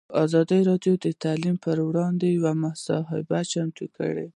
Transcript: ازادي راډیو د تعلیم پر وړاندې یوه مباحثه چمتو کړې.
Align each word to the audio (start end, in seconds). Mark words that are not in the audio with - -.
ازادي 0.23 0.59
راډیو 0.69 0.93
د 1.05 1.07
تعلیم 1.23 1.55
پر 1.63 1.77
وړاندې 1.87 2.27
یوه 2.37 2.51
مباحثه 2.63 3.37
چمتو 3.51 3.85
کړې. 3.97 4.27